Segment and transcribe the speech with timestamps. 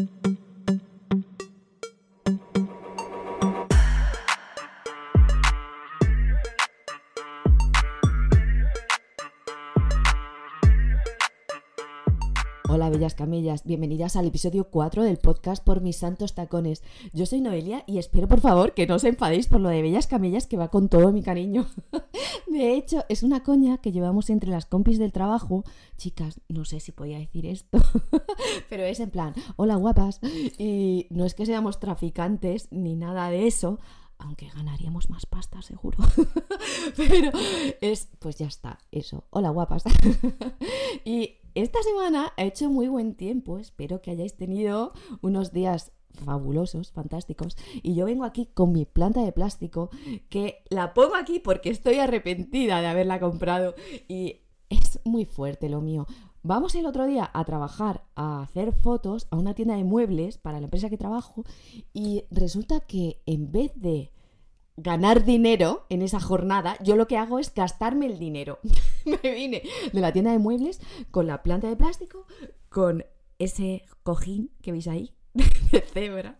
[0.00, 0.29] thank you
[12.80, 16.82] Hola, bellas camellas, bienvenidas al episodio 4 del podcast por mis santos tacones.
[17.12, 20.06] Yo soy Noelia y espero por favor que no os enfadéis por lo de bellas
[20.06, 21.66] camellas que va con todo mi cariño.
[22.46, 25.62] De hecho, es una coña que llevamos entre las compis del trabajo.
[25.98, 27.78] Chicas, no sé si podía decir esto,
[28.70, 30.18] pero es en plan, hola guapas.
[30.56, 33.78] Y no es que seamos traficantes ni nada de eso,
[34.20, 35.98] aunque ganaríamos más pasta seguro.
[36.96, 37.32] Pero
[37.80, 39.24] es, pues ya está, eso.
[39.30, 39.84] Hola guapas.
[41.04, 45.92] y esta semana ha hecho muy buen tiempo, espero que hayáis tenido unos días
[46.24, 47.56] fabulosos, fantásticos.
[47.82, 49.90] Y yo vengo aquí con mi planta de plástico,
[50.28, 53.74] que la pongo aquí porque estoy arrepentida de haberla comprado.
[54.08, 56.06] Y es muy fuerte lo mío.
[56.42, 60.58] Vamos el otro día a trabajar, a hacer fotos a una tienda de muebles para
[60.58, 61.44] la empresa que trabajo
[61.92, 64.10] y resulta que en vez de
[64.82, 68.58] ganar dinero en esa jornada, yo lo que hago es gastarme el dinero.
[69.04, 72.26] Me vine de la tienda de muebles con la planta de plástico,
[72.68, 73.04] con
[73.38, 75.14] ese cojín que veis ahí,
[75.72, 76.38] de cebra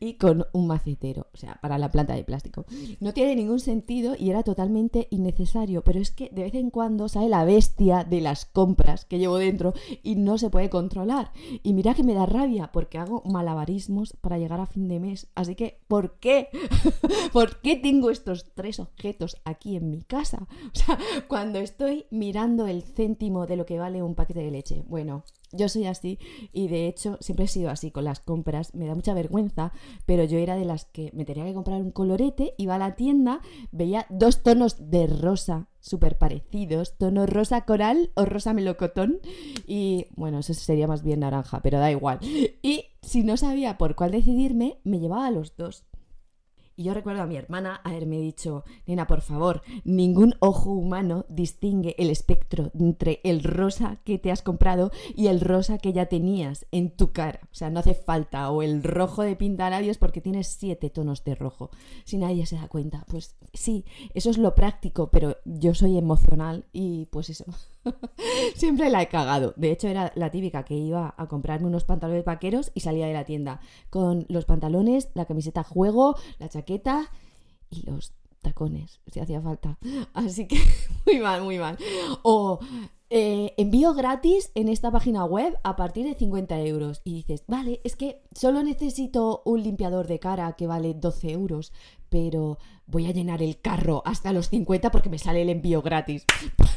[0.00, 2.64] y con un macetero, o sea, para la planta de plástico.
[3.00, 7.08] No tiene ningún sentido y era totalmente innecesario, pero es que de vez en cuando
[7.08, 11.32] sale la bestia de las compras que llevo dentro y no se puede controlar.
[11.62, 15.28] Y mira que me da rabia porque hago malabarismos para llegar a fin de mes.
[15.34, 16.48] Así que, ¿por qué?
[17.32, 20.46] ¿Por qué tengo estos tres objetos aquí en mi casa?
[20.72, 24.84] O sea, cuando estoy mirando el céntimo de lo que vale un paquete de leche.
[24.88, 26.18] Bueno, yo soy así
[26.52, 28.74] y de hecho siempre he sido así con las compras.
[28.74, 29.72] Me da mucha vergüenza,
[30.06, 32.96] pero yo era de las que me tenía que comprar un colorete, iba a la
[32.96, 39.20] tienda, veía dos tonos de rosa súper parecidos, tono rosa coral o rosa melocotón
[39.66, 42.20] y bueno, eso sería más bien naranja, pero da igual.
[42.62, 45.84] Y si no sabía por cuál decidirme, me llevaba los dos.
[46.76, 51.94] Y yo recuerdo a mi hermana haberme dicho, nena, por favor, ningún ojo humano distingue
[51.98, 56.66] el espectro entre el rosa que te has comprado y el rosa que ya tenías
[56.70, 57.40] en tu cara.
[57.44, 58.50] O sea, no hace falta.
[58.50, 61.70] O el rojo de pintalabios porque tienes siete tonos de rojo.
[62.04, 63.84] Si nadie se da cuenta, pues sí,
[64.14, 67.44] eso es lo práctico, pero yo soy emocional y pues eso.
[68.54, 69.52] Siempre la he cagado.
[69.56, 73.12] De hecho, era la típica que iba a comprarme unos pantalones vaqueros y salía de
[73.12, 76.61] la tienda con los pantalones, la camiseta juego, la chaqueta
[77.70, 78.12] y los
[78.42, 79.78] tacones, si hacía falta.
[80.12, 80.58] Así que
[81.06, 81.78] muy mal, muy mal.
[82.22, 82.58] O
[83.10, 87.00] eh, envío gratis en esta página web a partir de 50 euros.
[87.04, 91.72] Y dices, vale, es que solo necesito un limpiador de cara que vale 12 euros,
[92.12, 96.26] pero voy a llenar el carro hasta los 50 porque me sale el envío gratis.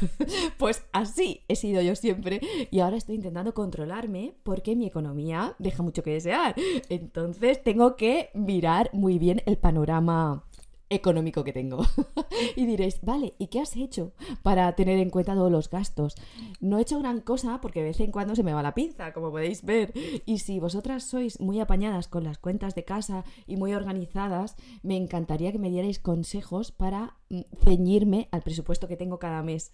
[0.58, 5.82] pues así he sido yo siempre y ahora estoy intentando controlarme porque mi economía deja
[5.82, 6.54] mucho que desear.
[6.88, 10.42] Entonces tengo que mirar muy bien el panorama
[10.90, 11.84] económico que tengo.
[12.56, 16.14] y diréis, vale, ¿y qué has hecho para tener en cuenta todos los gastos?
[16.60, 19.12] No he hecho gran cosa porque de vez en cuando se me va la pinza,
[19.12, 19.92] como podéis ver.
[20.24, 24.96] Y si vosotras sois muy apañadas con las cuentas de casa y muy organizadas, me
[24.96, 29.72] encantaría que me dierais consejos para mm, ceñirme al presupuesto que tengo cada mes.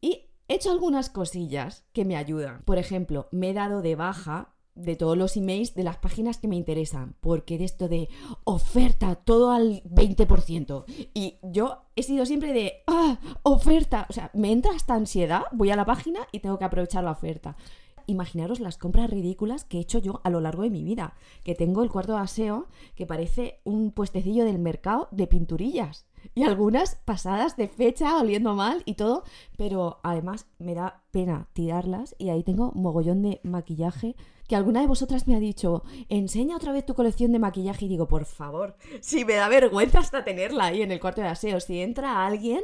[0.00, 2.62] Y he hecho algunas cosillas que me ayudan.
[2.64, 6.48] Por ejemplo, me he dado de baja de todos los emails de las páginas que
[6.48, 8.08] me interesan, porque de esto de
[8.44, 10.84] oferta, todo al 20%.
[11.14, 14.06] Y yo he sido siempre de, ah, oferta.
[14.08, 17.12] O sea, me entra esta ansiedad, voy a la página y tengo que aprovechar la
[17.12, 17.56] oferta.
[18.06, 21.54] Imaginaros las compras ridículas que he hecho yo a lo largo de mi vida, que
[21.54, 22.66] tengo el cuarto de aseo
[22.96, 28.82] que parece un puestecillo del mercado de pinturillas y algunas pasadas de fecha, oliendo mal
[28.84, 29.24] y todo,
[29.56, 34.16] pero además me da pena tirarlas y ahí tengo mogollón de maquillaje
[34.48, 37.88] que alguna de vosotras me ha dicho, enseña otra vez tu colección de maquillaje y
[37.88, 41.58] digo, por favor, si me da vergüenza hasta tenerla ahí en el cuarto de aseo,
[41.60, 42.60] si entra alguien,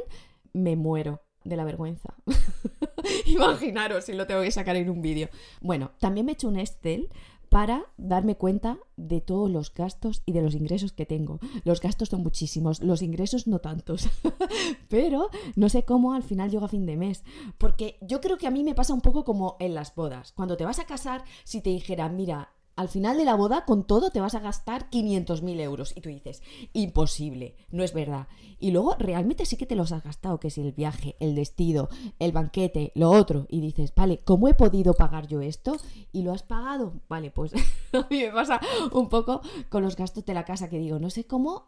[0.53, 2.13] me muero de la vergüenza.
[3.25, 5.29] Imaginaros si lo tengo que sacar en un vídeo.
[5.61, 7.09] Bueno, también me he hecho un Excel
[7.49, 11.39] para darme cuenta de todos los gastos y de los ingresos que tengo.
[11.63, 14.07] Los gastos son muchísimos, los ingresos no tantos.
[14.89, 17.23] Pero no sé cómo al final llego a fin de mes.
[17.57, 20.31] Porque yo creo que a mí me pasa un poco como en las bodas.
[20.33, 23.83] Cuando te vas a casar, si te dijeran, mira, al final de la boda, con
[23.83, 25.91] todo, te vas a gastar 500.000 euros.
[25.97, 26.41] Y tú dices,
[26.71, 28.29] imposible, no es verdad.
[28.57, 31.89] Y luego realmente sí que te los has gastado, que es el viaje, el vestido,
[32.19, 33.47] el banquete, lo otro.
[33.49, 35.75] Y dices, vale, ¿cómo he podido pagar yo esto?
[36.13, 36.93] Y lo has pagado.
[37.09, 37.51] Vale, pues
[37.91, 38.61] a mí me pasa
[38.93, 41.67] un poco con los gastos de la casa, que digo, no sé cómo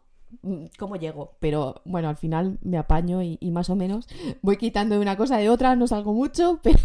[0.78, 4.08] cómo llego, pero bueno, al final me apaño y, más o menos
[4.40, 6.78] voy quitando de una cosa de otra, no salgo mucho, pero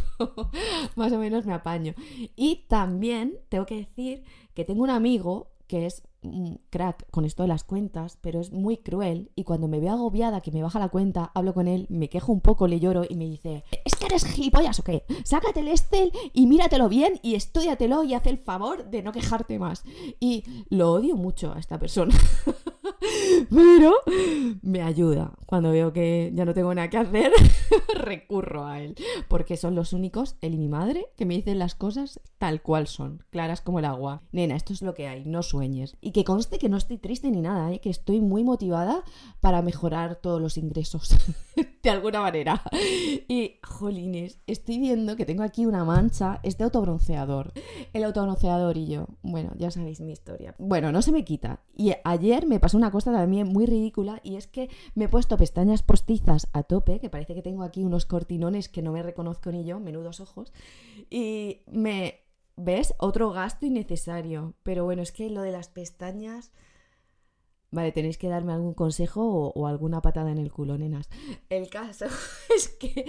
[0.96, 1.94] más o menos me apaño.
[2.36, 4.24] Y también tengo que decir
[4.54, 8.52] que tengo un amigo que es un crack con esto de las cuentas, pero es
[8.52, 11.86] muy cruel y cuando me veo agobiada que me baja la cuenta, hablo con él,
[11.90, 15.04] me quejo un poco, le lloro y me dice, ¿es que eres gilipollas o qué?
[15.24, 19.60] Sácate el Excel y míratelo bien y estudiatelo y haz el favor de no quejarte
[19.60, 19.84] más.
[20.20, 22.16] Y lo odio mucho a esta persona.
[23.50, 23.94] Pero
[24.62, 25.34] me ayuda.
[25.46, 27.32] Cuando veo que ya no tengo nada que hacer,
[27.96, 28.96] recurro a él.
[29.28, 32.88] Porque son los únicos, él y mi madre, que me dicen las cosas tal cual
[32.88, 34.24] son, claras como el agua.
[34.32, 35.98] Nena, esto es lo que hay, no sueñes.
[36.02, 37.80] Y que conste que no estoy triste ni nada, ¿eh?
[37.80, 39.04] que estoy muy motivada
[39.42, 41.16] para mejorar todos los ingresos.
[41.84, 42.62] de alguna manera.
[43.28, 47.54] Y, jolines, estoy viendo que tengo aquí una mancha, este autobronceador.
[47.94, 49.08] El autobronceador y yo.
[49.22, 50.56] Bueno, ya sabéis mi historia.
[50.58, 51.62] Bueno, no se me quita.
[51.76, 55.38] Y ayer me pasó una cosa también muy ridícula y es que me he puesto
[55.38, 59.52] pestañas postizas a tope, que parece que tengo aquí unos cortinones que no me reconozco
[59.52, 60.54] ni yo, menudos ojos,
[61.10, 62.22] y me...
[62.60, 62.96] ¿Ves?
[62.98, 64.56] Otro gasto innecesario.
[64.64, 66.52] Pero bueno, es que lo de las pestañas...
[67.70, 71.10] Vale, tenéis que darme algún consejo o, o, alguna patada en el culo, nenas.
[71.50, 72.06] El caso
[72.56, 73.06] es que,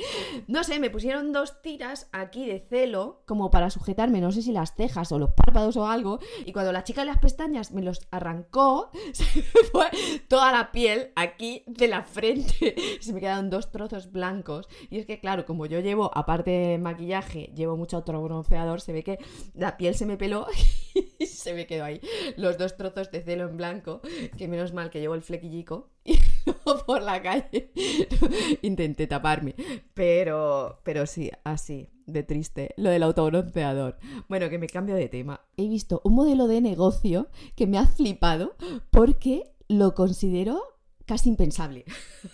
[0.49, 4.53] no sé, me pusieron dos tiras aquí de celo, como para sujetarme, no sé si
[4.53, 7.83] las cejas o los párpados o algo, y cuando la chica de las pestañas me
[7.83, 9.87] los arrancó, se me fue
[10.27, 12.75] toda la piel aquí de la frente.
[13.01, 14.69] Se me quedaron dos trozos blancos.
[14.91, 18.93] Y es que, claro, como yo llevo, aparte de maquillaje, llevo mucho otro bronceador, se
[18.93, 19.19] ve que
[19.55, 20.47] la piel se me peló
[21.19, 22.01] y se me quedó ahí
[22.37, 24.01] los dos trozos de celo en blanco,
[24.37, 26.17] que menos mal que llevo el flequillico y
[26.87, 27.73] por la calle
[28.63, 29.55] intenté taparme.
[29.95, 32.71] Pero, pero sí, así, de triste.
[32.77, 33.99] Lo del autobronceador.
[34.29, 35.41] Bueno, que me cambio de tema.
[35.57, 38.57] He visto un modelo de negocio que me ha flipado
[38.91, 40.63] porque lo considero
[41.09, 41.85] casi impensable.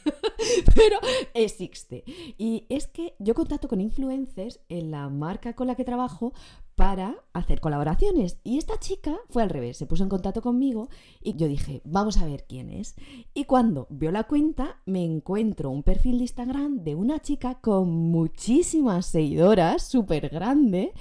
[0.74, 0.98] Pero
[1.32, 2.04] existe.
[2.36, 6.34] Y es que yo contacto con influencers en la marca con la que trabajo
[6.74, 8.38] para hacer colaboraciones.
[8.42, 10.88] Y esta chica fue al revés, se puso en contacto conmigo
[11.22, 12.96] y yo dije, vamos a ver quién es.
[13.32, 17.88] Y cuando vio la cuenta, me encuentro un perfil de Instagram de una chica con
[17.90, 20.92] muchísimas seguidoras, súper grande.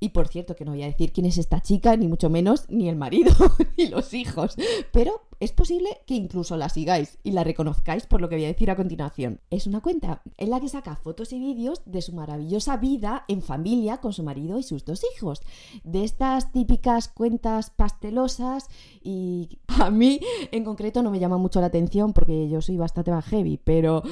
[0.00, 2.64] Y por cierto, que no voy a decir quién es esta chica, ni mucho menos,
[2.70, 3.32] ni el marido,
[3.76, 4.56] ni los hijos.
[4.92, 8.48] Pero es posible que incluso la sigáis y la reconozcáis por lo que voy a
[8.48, 9.40] decir a continuación.
[9.50, 13.42] Es una cuenta en la que saca fotos y vídeos de su maravillosa vida en
[13.42, 15.42] familia con su marido y sus dos hijos.
[15.84, 18.68] De estas típicas cuentas pastelosas
[19.02, 20.20] y a mí
[20.50, 24.02] en concreto no me llama mucho la atención porque yo soy bastante más heavy, pero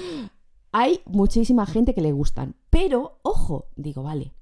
[0.72, 2.56] hay muchísima gente que le gustan.
[2.70, 4.32] Pero, ojo, digo, vale,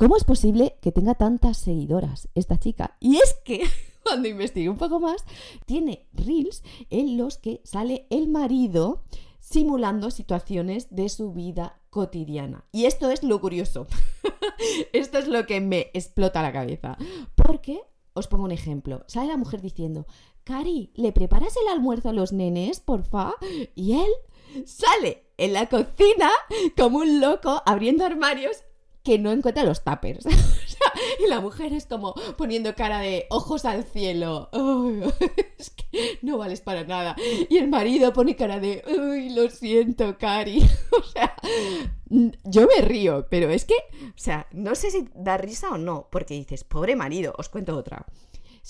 [0.00, 2.96] ¿Cómo es posible que tenga tantas seguidoras esta chica?
[3.00, 3.64] Y es que
[4.02, 5.26] cuando investigué un poco más,
[5.66, 9.04] tiene reels en los que sale el marido
[9.40, 12.64] simulando situaciones de su vida cotidiana.
[12.72, 13.88] Y esto es lo curioso.
[14.94, 16.96] esto es lo que me explota la cabeza.
[17.34, 17.82] Porque,
[18.14, 20.06] os pongo un ejemplo, sale la mujer diciendo,
[20.44, 23.34] Cari, ¿le preparas el almuerzo a los nenes, porfa?
[23.74, 26.30] Y él sale en la cocina
[26.74, 28.64] como un loco abriendo armarios
[29.02, 30.26] que no encuentra los tuppers.
[31.24, 34.50] y la mujer es como poniendo cara de ojos al cielo.
[35.58, 37.14] Es que no vales para nada.
[37.50, 40.62] Y el marido pone cara de, uy, lo siento, Cari.
[40.98, 41.34] o sea,
[42.08, 46.08] yo me río, pero es que, o sea, no sé si da risa o no,
[46.10, 48.06] porque dices, pobre marido, os cuento otra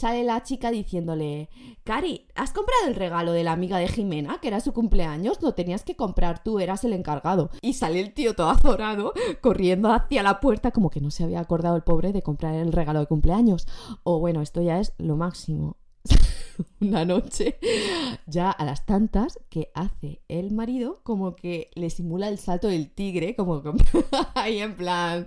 [0.00, 1.50] sale la chica diciéndole,
[1.84, 5.42] Cari, ¿has comprado el regalo de la amiga de Jimena, que era su cumpleaños?
[5.42, 7.50] Lo tenías que comprar tú, eras el encargado.
[7.60, 11.40] Y sale el tío todo azorado, corriendo hacia la puerta, como que no se había
[11.40, 13.66] acordado el pobre de comprar el regalo de cumpleaños.
[14.02, 15.76] O bueno, esto ya es lo máximo.
[16.80, 17.58] una noche,
[18.26, 22.90] ya a las tantas, que hace el marido como que le simula el salto del
[22.90, 23.62] tigre, como
[24.34, 25.26] ahí en plan,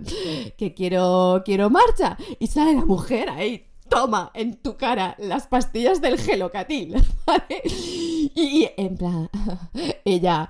[0.58, 2.18] que quiero, quiero marcha.
[2.40, 6.94] Y sale la mujer ahí toma en tu cara las pastillas del gelocatil,
[7.26, 7.62] ¿vale?
[7.64, 9.30] Y en plan,
[10.04, 10.48] ella,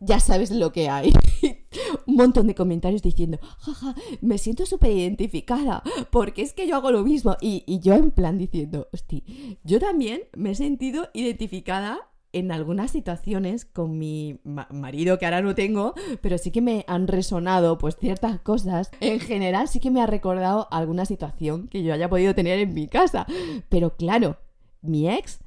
[0.00, 1.12] ya sabes lo que hay.
[2.06, 6.90] Un montón de comentarios diciendo, jaja, me siento súper identificada, porque es que yo hago
[6.90, 7.36] lo mismo.
[7.40, 9.22] Y, y yo en plan diciendo, hostia,
[9.64, 15.40] yo también me he sentido identificada en algunas situaciones con mi ma marido, que ahora
[15.40, 18.90] no tengo, pero sí que me han resonado pues ciertas cosas.
[19.00, 22.74] En general sí que me ha recordado alguna situación que yo haya podido tener en
[22.74, 23.26] mi casa.
[23.68, 24.38] Pero claro,
[24.82, 25.38] mi ex,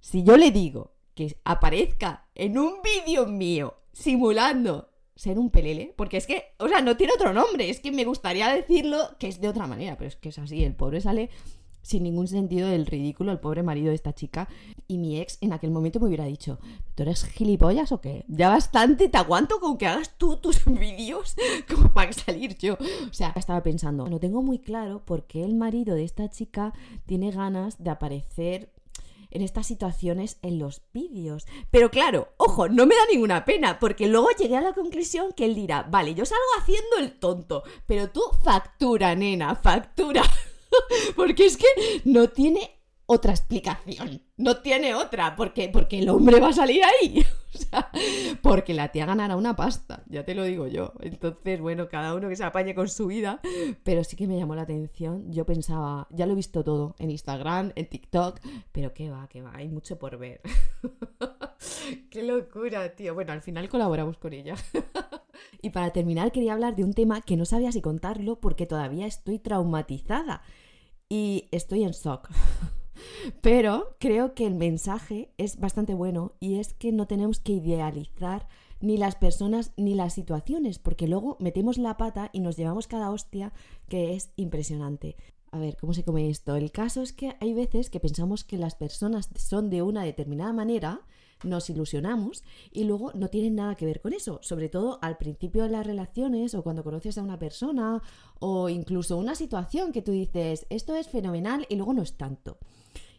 [0.00, 6.16] si yo le digo que aparezca en un vídeo mío simulando ser un pelele, porque
[6.16, 9.40] es que, o sea, no tiene otro nombre, es que me gustaría decirlo que es
[9.40, 11.30] de otra manera, pero es que es así, el pobre sale
[11.84, 14.48] sin ningún sentido del ridículo el pobre marido de esta chica.
[14.88, 16.58] Y mi ex en aquel momento me hubiera dicho,
[16.94, 18.24] ¿tú eres gilipollas o qué?
[18.26, 21.36] Ya bastante te aguanto con que hagas tú tus vídeos
[21.68, 22.74] como para salir yo.
[22.74, 26.72] O sea, estaba pensando, no tengo muy claro por qué el marido de esta chica
[27.06, 28.72] tiene ganas de aparecer
[29.34, 31.46] en estas situaciones en los vídeos.
[31.70, 35.44] Pero claro, ojo, no me da ninguna pena, porque luego llegué a la conclusión que
[35.44, 40.22] él dirá, vale, yo salgo haciendo el tonto, pero tú factura, nena, factura.
[41.16, 41.66] porque es que
[42.04, 42.74] no tiene
[43.06, 44.22] otra explicación.
[44.36, 45.36] No tiene otra.
[45.36, 47.24] Porque, porque el hombre va a salir ahí.
[47.54, 47.88] O sea,
[48.42, 50.02] porque la tía ganará una pasta.
[50.08, 50.92] Ya te lo digo yo.
[50.98, 53.40] Entonces, bueno, cada uno que se apañe con su vida.
[53.84, 55.30] Pero sí que me llamó la atención.
[55.30, 58.40] Yo pensaba, ya lo he visto todo en Instagram, en TikTok.
[58.72, 59.52] Pero qué va, qué va.
[59.54, 60.40] Hay mucho por ver.
[62.10, 63.14] qué locura, tío.
[63.14, 64.56] Bueno, al final colaboramos con ella.
[65.64, 69.06] Y para terminar, quería hablar de un tema que no sabía si contarlo porque todavía
[69.06, 70.42] estoy traumatizada.
[71.08, 72.28] Y estoy en shock.
[73.40, 78.46] Pero creo que el mensaje es bastante bueno y es que no tenemos que idealizar
[78.80, 83.10] ni las personas ni las situaciones, porque luego metemos la pata y nos llevamos cada
[83.10, 83.54] hostia
[83.88, 85.16] que es impresionante.
[85.50, 86.56] A ver, ¿cómo se come esto?
[86.56, 90.52] El caso es que hay veces que pensamos que las personas son de una determinada
[90.52, 91.00] manera
[91.44, 95.62] nos ilusionamos y luego no tienen nada que ver con eso, sobre todo al principio
[95.62, 98.02] de las relaciones o cuando conoces a una persona
[98.40, 102.58] o incluso una situación que tú dices, esto es fenomenal y luego no es tanto.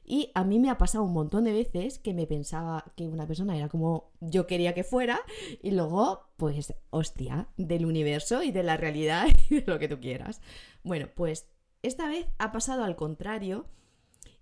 [0.08, 3.26] Y a mí me ha pasado un montón de veces que me pensaba que una
[3.26, 5.20] persona era como yo quería que fuera
[5.64, 10.00] y luego, pues, hostia, del universo y de la realidad y de lo que tú
[10.00, 10.42] quieras.
[10.84, 11.48] Bueno, pues
[11.82, 13.66] esta vez ha pasado al contrario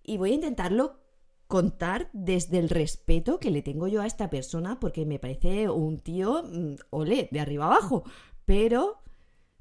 [0.03, 1.02] y voy a intentarlo
[1.53, 5.99] contar desde el respeto que le tengo yo a esta persona porque me parece un
[5.99, 8.05] tío, mm, ole, de arriba abajo,
[8.43, 9.03] pero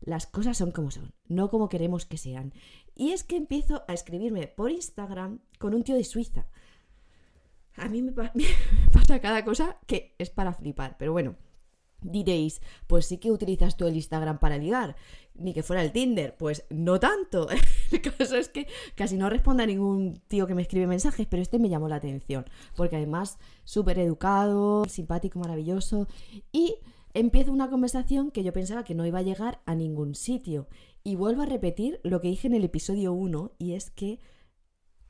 [0.01, 2.55] las cosas son como son, no como queremos que sean.
[2.95, 6.47] Y es que empiezo a escribirme por Instagram con un tío de Suiza.
[7.77, 8.13] A mí me,
[8.93, 11.37] pasa cada cosa que es para flipar, pero bueno.
[12.03, 14.97] Diréis, pues sí que utilizas tú el Instagram para ligar,
[15.35, 17.49] ni que fuera el Tinder, pues no tanto.
[17.93, 21.43] El caso es que casi no responde a ningún tío que me escribe mensajes, pero
[21.43, 26.09] este me llamó la atención, porque además súper educado, simpático, maravilloso,
[26.53, 26.77] y
[27.15, 30.69] empiezo una conversación que yo pensaba que no iba a llegar a ningún sitio.
[31.05, 34.21] Y vuelvo a repetir lo que dije en el episodio 1 y es que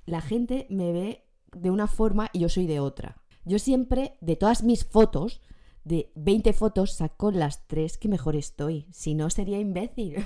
[0.06, 3.22] la gente me ve de una forma y yo soy de otra.
[3.44, 5.40] Yo siempre, de todas mis fotos,
[5.84, 8.86] de 20 fotos, saco las tres que mejor estoy.
[8.90, 10.24] Si no, sería imbécil.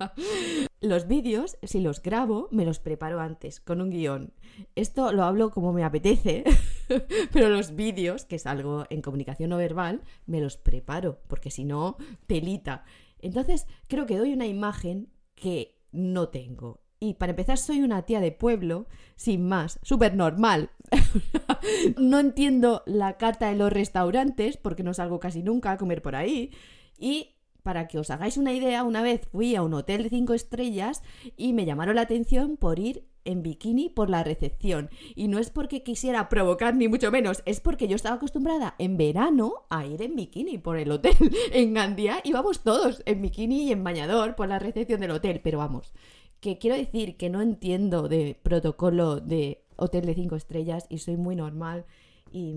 [0.80, 4.32] los vídeos, si los grabo, me los preparo antes, con un guion.
[4.74, 6.44] Esto lo hablo como me apetece,
[7.32, 11.64] pero los vídeos, que es algo en comunicación no verbal, me los preparo, porque si
[11.64, 12.84] no, pelita.
[13.20, 16.80] Entonces, creo que doy una imagen que no tengo.
[17.00, 20.70] Y para empezar, soy una tía de pueblo, sin más, súper normal.
[21.96, 26.16] no entiendo la carta de los restaurantes, porque no salgo casi nunca a comer por
[26.16, 26.50] ahí.
[26.98, 30.34] Y para que os hagáis una idea, una vez fui a un hotel de cinco
[30.34, 31.02] estrellas
[31.36, 34.88] y me llamaron la atención por ir en bikini por la recepción.
[35.14, 38.96] Y no es porque quisiera provocar ni mucho menos, es porque yo estaba acostumbrada en
[38.96, 41.12] verano a ir en bikini por el hotel.
[41.52, 45.58] En Gandía íbamos todos en bikini y en bañador por la recepción del hotel, pero
[45.58, 45.92] vamos,
[46.40, 51.16] que quiero decir que no entiendo de protocolo de hotel de cinco estrellas y soy
[51.16, 51.86] muy normal
[52.30, 52.54] y...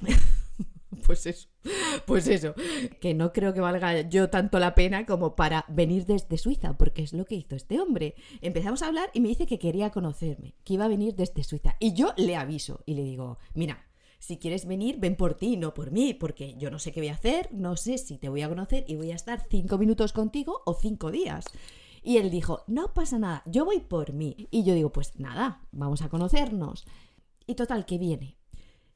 [1.06, 1.48] pues eso,
[2.06, 2.54] pues eso,
[3.00, 7.02] que no creo que valga yo tanto la pena como para venir desde Suiza, porque
[7.02, 8.14] es lo que hizo este hombre.
[8.40, 11.76] Empezamos a hablar y me dice que quería conocerme, que iba a venir desde Suiza.
[11.80, 13.86] Y yo le aviso y le digo, mira,
[14.18, 17.08] si quieres venir, ven por ti, no por mí, porque yo no sé qué voy
[17.08, 20.12] a hacer, no sé si te voy a conocer y voy a estar cinco minutos
[20.12, 21.44] contigo o cinco días.
[22.06, 24.46] Y él dijo, no pasa nada, yo voy por mí.
[24.52, 26.84] Y yo digo, pues nada, vamos a conocernos.
[27.48, 28.38] Y total, que viene.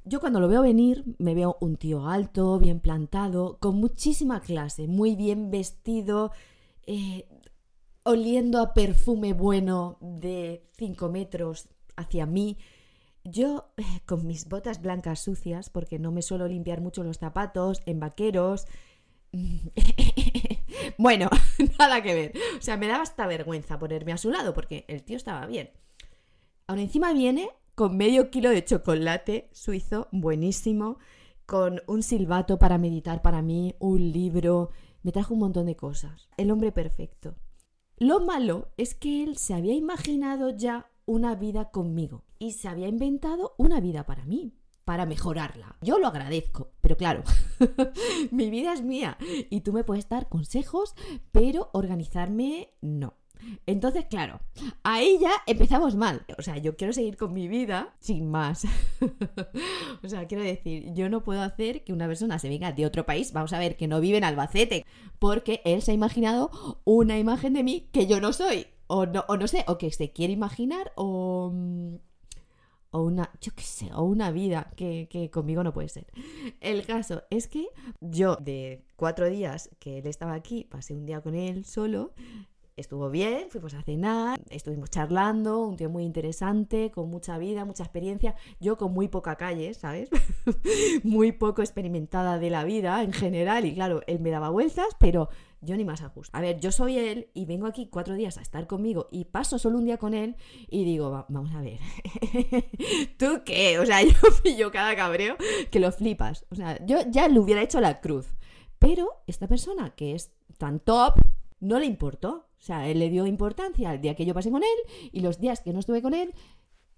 [0.04, 4.86] Yo cuando lo veo venir, me veo un tío alto, bien plantado, con muchísima clase,
[4.86, 6.30] muy bien vestido,
[6.86, 7.26] eh,
[8.04, 12.58] oliendo a perfume bueno de 5 metros hacia mí.
[13.24, 17.82] Yo, eh, con mis botas blancas sucias, porque no me suelo limpiar mucho los zapatos,
[17.86, 18.66] en vaqueros.
[20.98, 21.28] bueno,
[21.78, 22.32] nada que ver.
[22.58, 25.70] O sea, me daba hasta vergüenza ponerme a su lado, porque el tío estaba bien.
[26.66, 30.98] Ahora encima viene con medio kilo de chocolate suizo buenísimo,
[31.46, 34.70] con un silbato para meditar para mí, un libro,
[35.02, 36.28] me trajo un montón de cosas.
[36.36, 37.34] El hombre perfecto.
[37.96, 42.88] Lo malo es que él se había imaginado ya una vida conmigo y se había
[42.88, 44.54] inventado una vida para mí,
[44.90, 45.76] para mejorarla.
[45.82, 47.22] Yo lo agradezco, pero claro,
[48.32, 49.16] mi vida es mía
[49.48, 50.96] y tú me puedes dar consejos,
[51.30, 53.14] pero organizarme no.
[53.66, 54.40] Entonces, claro,
[54.82, 56.26] ahí ya empezamos mal.
[56.38, 58.64] O sea, yo quiero seguir con mi vida sin más.
[60.02, 63.06] o sea, quiero decir, yo no puedo hacer que una persona se venga de otro
[63.06, 64.84] país, vamos a ver, que no vive en Albacete,
[65.20, 66.50] porque él se ha imaginado
[66.82, 68.66] una imagen de mí que yo no soy.
[68.88, 71.52] O no, o no sé, o que se quiere imaginar, o
[72.90, 76.06] o una, yo qué sé, o una vida que, que, conmigo no puede ser.
[76.60, 77.68] El caso es que
[78.00, 82.12] yo de cuatro días que él estaba aquí, pasé un día con él solo,
[82.80, 87.84] estuvo bien, fuimos a cenar, estuvimos charlando, un tío muy interesante, con mucha vida, mucha
[87.84, 90.08] experiencia, yo con muy poca calle, ¿sabes?
[91.04, 95.28] muy poco experimentada de la vida en general y claro, él me daba vueltas, pero
[95.60, 96.36] yo ni más ajusto.
[96.36, 99.58] A ver, yo soy él y vengo aquí cuatro días a estar conmigo y paso
[99.58, 100.36] solo un día con él
[100.68, 101.78] y digo, vamos a ver,
[103.18, 103.78] ¿tú qué?
[103.78, 105.36] O sea, yo pillo cada cabreo
[105.70, 106.46] que lo flipas.
[106.50, 108.26] O sea, yo ya le hubiera hecho la cruz.
[108.78, 111.14] Pero esta persona que es tan top,
[111.60, 112.46] no le importó.
[112.58, 115.40] O sea, él le dio importancia al día que yo pasé con él y los
[115.40, 116.34] días que no estuve con él,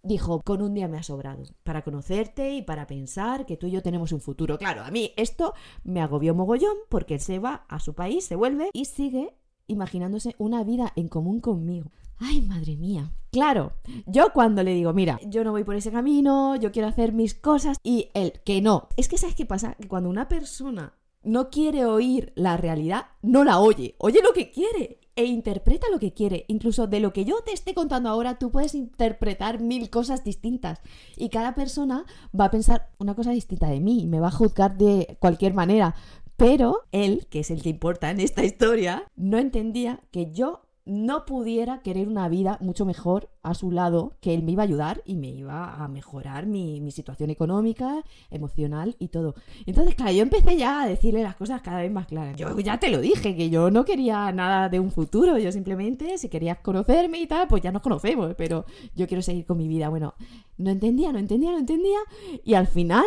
[0.02, 3.70] dijo, con un día me ha sobrado para conocerte y para pensar que tú y
[3.70, 4.58] yo tenemos un futuro.
[4.58, 5.54] Claro, a mí esto
[5.84, 9.36] me agobió mogollón porque él se va a su país, se vuelve y sigue
[9.68, 11.90] imaginándose una vida en común conmigo.
[12.18, 13.12] Ay, madre mía.
[13.30, 13.72] Claro,
[14.06, 17.34] yo cuando le digo, mira, yo no voy por ese camino, yo quiero hacer mis
[17.34, 18.88] cosas, y él, que no.
[18.96, 19.74] Es que, ¿sabes qué pasa?
[19.74, 24.50] Que cuando una persona no quiere oír la realidad, no la oye, oye lo que
[24.50, 26.44] quiere e interpreta lo que quiere.
[26.48, 30.80] Incluso de lo que yo te esté contando ahora, tú puedes interpretar mil cosas distintas.
[31.16, 32.04] Y cada persona
[32.38, 35.94] va a pensar una cosa distinta de mí, me va a juzgar de cualquier manera.
[36.36, 41.26] Pero él, que es el que importa en esta historia, no entendía que yo no
[41.26, 45.02] pudiera querer una vida mucho mejor a su lado, que él me iba a ayudar
[45.04, 49.34] y me iba a mejorar mi, situación económica, emocional y todo.
[49.64, 52.36] Entonces, claro, yo empecé ya a decirle las cosas cada vez más claras.
[52.36, 56.18] Yo ya te lo dije, que yo no quería nada de un futuro, yo simplemente,
[56.18, 59.68] si querías conocerme y tal, pues ya nos conocemos, pero yo quiero seguir con mi
[59.68, 59.88] vida.
[59.88, 60.14] Bueno,
[60.58, 61.98] no entendía, no entendía, no entendía,
[62.44, 63.04] y al final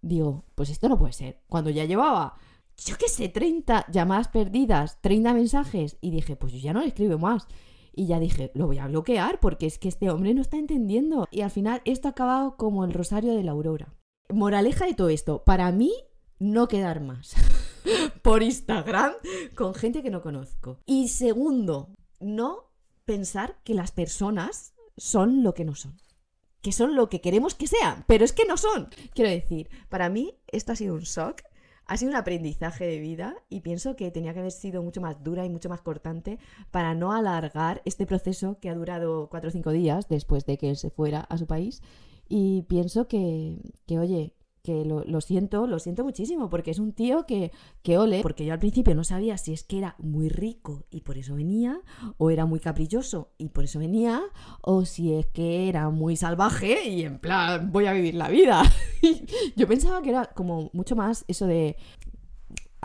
[0.00, 1.40] digo, pues esto no puede ser.
[1.48, 2.38] Cuando ya llevaba
[2.84, 5.96] yo qué sé, 30 llamadas perdidas, 30 mensajes.
[6.00, 7.46] Y dije, pues yo ya no le escribo más.
[7.94, 11.26] Y ya dije, lo voy a bloquear porque es que este hombre no está entendiendo.
[11.30, 13.94] Y al final esto ha acabado como el rosario de la aurora.
[14.28, 15.92] Moraleja de todo esto, para mí
[16.38, 17.34] no quedar más
[18.22, 19.12] por Instagram
[19.54, 20.78] con gente que no conozco.
[20.84, 22.70] Y segundo, no
[23.06, 25.96] pensar que las personas son lo que no son.
[26.60, 28.90] Que son lo que queremos que sean, pero es que no son.
[29.14, 31.42] Quiero decir, para mí esto ha sido un shock
[31.86, 35.22] ha sido un aprendizaje de vida y pienso que tenía que haber sido mucho más
[35.22, 36.38] dura y mucho más cortante
[36.70, 40.70] para no alargar este proceso que ha durado cuatro o cinco días después de que
[40.70, 41.82] él se fuera a su país.
[42.28, 44.34] Y pienso que, que oye,
[44.66, 47.52] que lo, siento, lo siento muchísimo, porque es un tío que,
[47.84, 51.02] que ole, porque yo al principio no sabía si es que era muy rico y
[51.02, 51.80] por eso venía,
[52.18, 54.20] o era muy caprichoso y por eso venía,
[54.60, 58.64] o si es que era muy salvaje y en plan voy a vivir la vida.
[59.56, 61.76] yo pensaba que era como mucho más eso de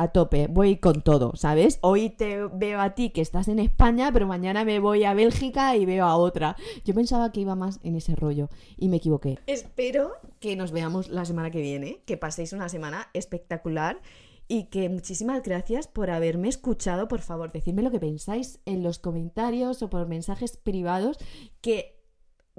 [0.02, 1.78] a tope, voy con todo, ¿sabes?
[1.82, 5.76] Hoy te veo a ti que estás en España, pero mañana me voy a Bélgica
[5.76, 6.56] y veo a otra.
[6.84, 9.38] Yo pensaba que iba más en ese rollo y me equivoqué.
[9.46, 14.02] Espero que nos veamos la semana que viene, que paséis una semana espectacular
[14.48, 17.08] y que muchísimas gracias por haberme escuchado.
[17.08, 21.20] Por favor, decidme lo que pensáis en los comentarios o por mensajes privados
[21.62, 22.01] que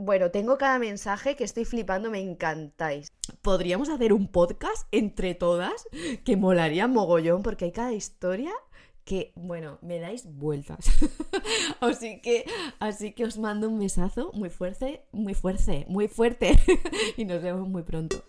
[0.05, 3.13] bueno, tengo cada mensaje que estoy flipando, me encantáis.
[3.41, 5.87] Podríamos hacer un podcast entre todas
[6.25, 8.51] que molaría mogollón porque hay cada historia
[9.05, 10.87] que, bueno, me dais vueltas.
[11.81, 12.45] así que,
[12.79, 16.59] así que os mando un besazo muy fuerte, muy fuerte, muy fuerte
[17.17, 18.23] y nos vemos muy pronto.